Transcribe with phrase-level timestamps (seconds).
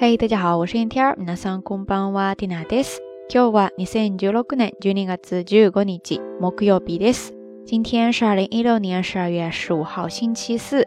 [0.00, 1.16] 嘿，大家好，我是燕天儿。
[1.16, 3.00] 皆さんこんばんは、ティナです。
[3.28, 7.32] 今日は二千十六年十二月十五日、木曜日です。
[7.64, 10.86] 今天是二零一六年十二月十五号，星期四。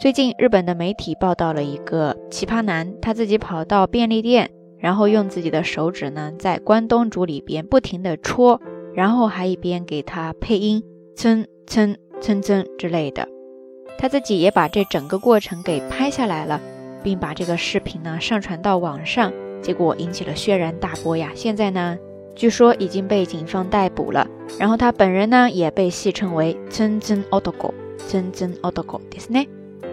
[0.00, 8.60] 最近日本的媒体报道了一个奇葩男，他自己跑到便利店，然后用自己的手指呢，在关东煮里边不停的戳，
[8.94, 10.82] 然后还一边给他配音，
[11.14, 13.28] 蹭蹭蹭蹭之类的。
[13.98, 16.58] 他自己也把这整个过程给拍下来了。
[17.05, 21.31] 并把这个视频呢上传到网上，结果引起了轩然大波呀！
[21.35, 21.95] 现在呢，
[22.35, 24.27] 据说已经被警方逮捕了。
[24.57, 27.71] 然后他本人呢也被戏称为“真真奥多狗”，
[28.09, 29.47] 真真奥多狗，对是呢？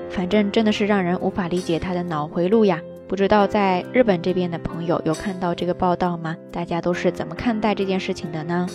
[0.09, 2.80] 反正真的是让人无法理解他的脑回路呀！
[3.06, 6.34] 不知道在日本这边的朋友有看到这个报道吗？
[6.51, 8.67] 大家都是怎么看待这件事情的呢？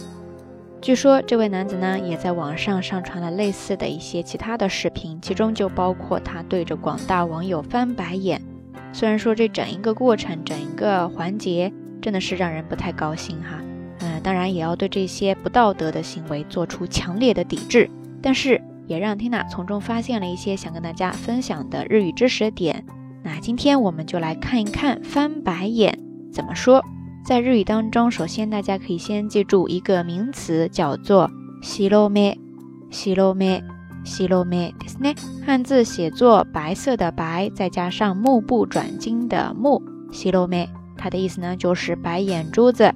[0.80, 8.42] 据说这位男子呢，也在网上上传了类似的一些其他的视频，其中就包括他对着广大网友翻白眼。
[8.94, 13.60] 虽然说这整一个过程、整一个环节真的是让人不太高兴哈，
[14.00, 17.90] 嗯，当然也要对这些不道德的行为做出强烈的抵制。
[18.22, 22.86] 但是也让 Tina 从中发现了一些想跟大家分享的日语知识点。
[23.24, 26.00] 那今天我们就来看一看翻白眼
[26.32, 26.84] 怎么说。
[27.27, 32.39] 在日语当中，首先大家可以先记住一个名词，叫做“西罗梅”。
[32.91, 33.63] 西罗梅，
[34.05, 35.17] 西罗梅，ですね。
[35.47, 42.93] 汉字写作“白色的白”，再加上目不转睛的“目”，西罗梅，它的意思呢就是白眼珠子。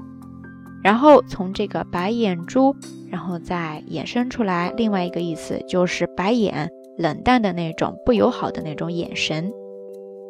[0.83, 2.75] 然后从这个白眼珠，
[3.09, 6.69] 然后再衍生出来另外一个意思，就是白眼，
[6.99, 9.51] 冷淡的那种，不友好的那种眼神。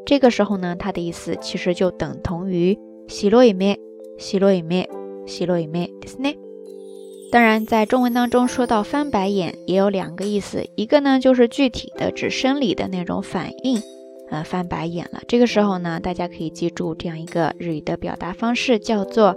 [0.04, 3.76] 这个时候呢，它的意思其实就等同于西罗梅。
[4.20, 4.88] 西罗伊咩，
[5.26, 6.36] 西罗伊咩，ですね。
[7.30, 13.82] 当然，在中文当中说到翻白眼，也有两个意思，一个呢就是具体的指生理的那种反应，
[14.30, 15.20] 呃，翻白眼了。
[15.28, 19.36] 这个时候呢，大家可以记住这样一个日语的表达方式，叫做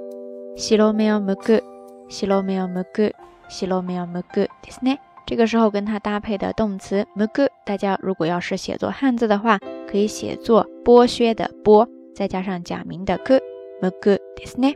[0.55, 1.61] 西罗梅むく，
[2.07, 3.11] 西罗梅むく，
[3.49, 4.99] 西罗梅むく，ですね。
[5.25, 9.59] 这个时候跟它搭配的动词むく，大家如果要是写作汉字的话，
[9.91, 13.41] 可以写作剥削的剥，再加上假名的く。
[13.81, 14.75] むくですね。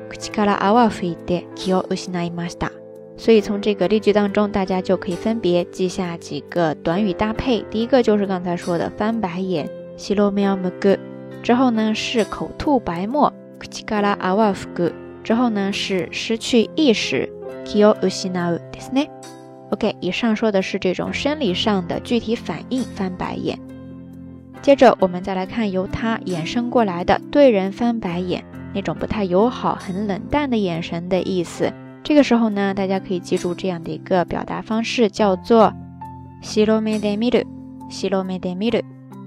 [0.10, 2.70] 口から泡を吹いて気を失いました。
[3.18, 7.62] 所以从这个例句当中，大家就可以分别记下几个短语搭配。
[7.70, 10.98] 第一个就是刚才说的翻白眼，白目を向く。
[11.42, 14.92] 之后呢是口吐白沫，口から泡を吹く。
[15.24, 17.28] 之后呢是失去意识，
[17.64, 19.08] 気を失うですね。
[19.70, 23.58] OK，以上说的是这种生理上的具体反应，翻白眼。
[24.62, 31.72] 接着我们再来看由它衍生过来的对人翻白眼 那种不太友好、很冷淡的眼神的意思。
[32.02, 35.72] 这个时候呢，大家可以记住这样的一个表达方式，叫做
[36.42, 37.44] 西罗梅德米鲁，
[37.90, 38.80] 西罗梅德米鲁，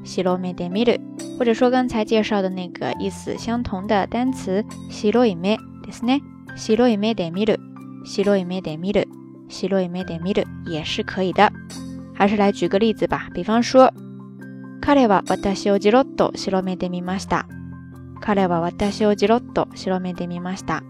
[0.04, 0.92] 西罗梅德米鲁，
[1.38, 6.22] 或者说刚才介绍的那个意思相同的单词西罗伊梅，ですね？
[6.56, 7.54] 西罗伊梅德米鲁，
[8.06, 9.04] 西罗伊梅德米鲁，
[9.50, 11.52] 西罗伊梅德米鲁也是可以的。
[12.14, 13.92] 还是来举个例子吧，比方说。
[14.82, 17.46] 彼は私をじろっと白目で見ました。
[18.24, 20.84] 彼は私をじろっと白目で見ました。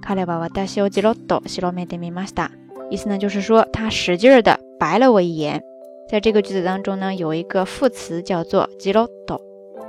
[0.00, 2.50] 彼は私をじろっと白目で見ました。
[2.90, 5.62] 意思呢，就是说他使劲的白了我一眼。
[6.10, 9.40] 在这个句子当中呢，有一个副词叫做じろっと、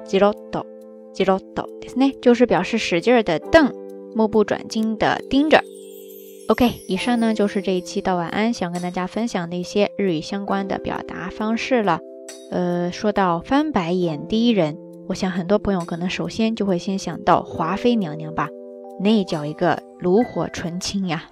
[0.06, 0.66] じろっと、
[1.14, 3.74] じろっとですね，就是表示使劲的瞪，
[4.16, 5.62] 目不转睛的盯着。
[6.48, 12.00] OK，以上呢就是这一期到晚安想跟大家分享的一些日语相关的表达方式了。
[12.52, 14.78] 呃，说到翻白眼第一人，
[15.09, 18.47] 我想很多朋友可能首先就会先想到华妃娘娘吧，
[19.01, 21.25] 那叫一个炉火纯青呀。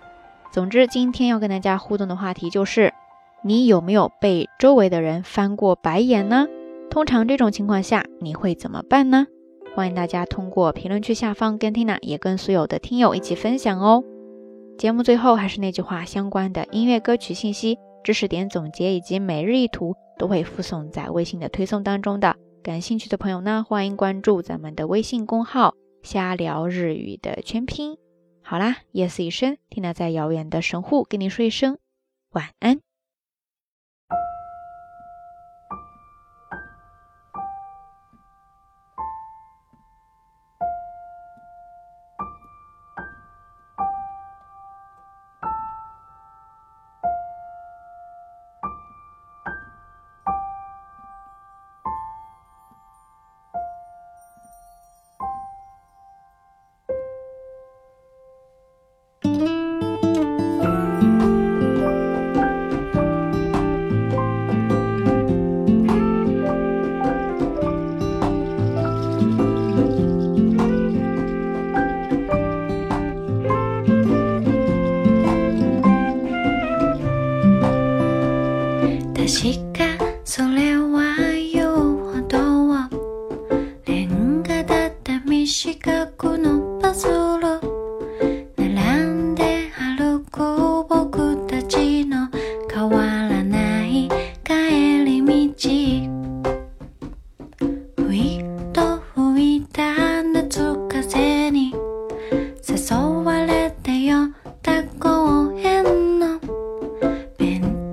[0.50, 2.94] 总之，今天要跟大家互动的话题就是，
[3.42, 6.46] 你有没有被周围的人翻过白眼呢？
[6.88, 9.26] 通常这种情况下，你会怎么办呢？
[9.74, 14.02] 欢迎大家通过评论区下方跟 Tina 也跟所有的听友一起分享哦。
[14.78, 19.94] 节目最后还是那句话，相关的音乐歌曲信息、知识点总结以及每日一图。
[20.18, 27.96] 都会附送在微信的推送当中的，感兴趣的朋友呢，欢迎关注咱们的微信公号“瞎聊日语”的全拼。
[28.42, 31.78] 好啦，夜色已深，听到在遥远的神户跟你说一声
[32.32, 32.80] 晚安。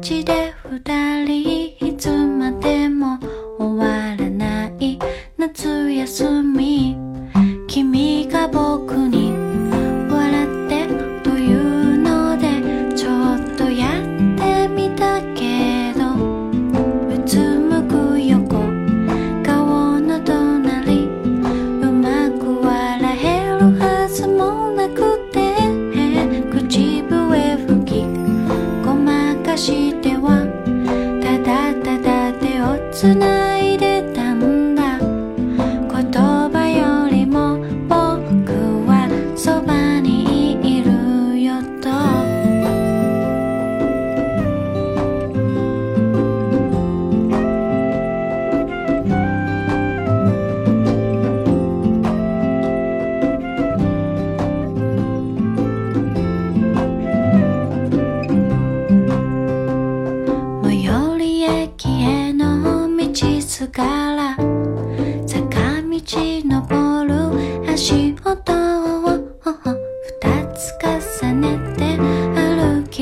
[0.03, 1.12] ちで二人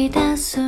[0.02, 0.60] き出す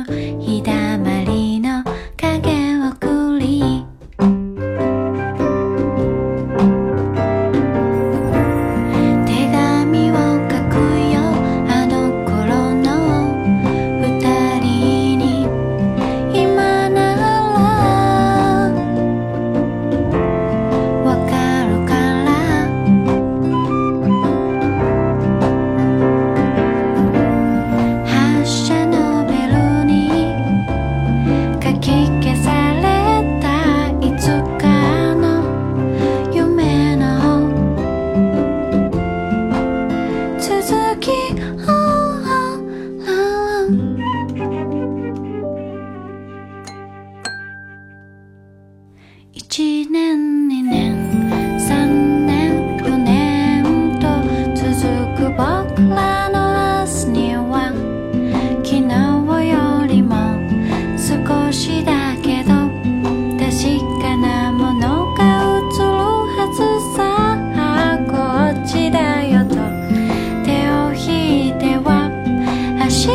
[72.94, 73.06] 明日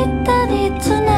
[0.47, 1.08] につな